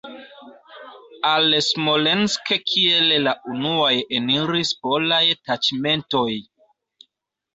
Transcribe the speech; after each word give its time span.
Al 1.31 1.57
Smolensk 1.65 2.49
kiel 2.71 3.13
la 3.27 3.33
unuaj 3.55 3.91
eniris 4.21 4.71
polaj 4.87 5.21
taĉmentoj. 5.51 6.27